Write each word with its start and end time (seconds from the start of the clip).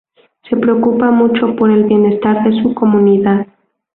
Se 0.49 0.57
preocupa 0.57 1.11
mucho 1.11 1.55
por 1.55 1.69
el 1.69 1.83
bienestar 1.83 2.43
de 2.43 2.59
su 2.63 2.73
comunidad. 2.73 3.45